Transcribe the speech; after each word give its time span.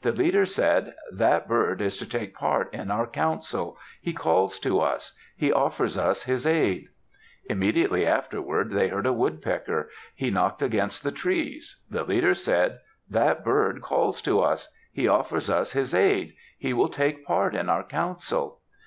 The 0.00 0.10
leader 0.12 0.46
said, 0.46 0.94
"That 1.12 1.46
bird 1.46 1.82
is 1.82 1.98
to 1.98 2.06
take 2.08 2.34
part 2.34 2.72
in 2.72 2.90
our 2.90 3.06
council. 3.06 3.76
He 4.00 4.14
calls 4.14 4.58
to 4.60 4.80
us. 4.80 5.12
He 5.36 5.52
offers 5.52 5.98
us 5.98 6.22
his 6.22 6.46
aid." 6.46 6.88
Immediately 7.50 8.06
afterward 8.06 8.70
they 8.70 8.88
heard 8.88 9.04
a 9.04 9.12
woodpecker. 9.12 9.90
He 10.14 10.30
knocked 10.30 10.62
against 10.62 11.02
the 11.02 11.12
trees. 11.12 11.76
The 11.90 12.04
leader 12.04 12.32
said, 12.34 12.78
"That 13.10 13.44
bird 13.44 13.82
calls 13.82 14.22
to 14.22 14.40
us. 14.40 14.72
He 14.92 15.06
offers 15.06 15.50
us 15.50 15.72
his 15.72 15.92
aid. 15.92 16.32
He 16.56 16.72
will 16.72 16.88
take 16.88 17.26
part 17.26 17.54
in 17.54 17.68
our 17.68 17.84
council." 17.84 18.62